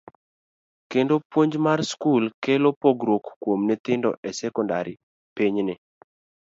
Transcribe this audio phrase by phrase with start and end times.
[0.91, 4.87] kendo puonj mar skul kelo pogruok kuom nyithindo e sekondar
[5.35, 5.73] pinyni.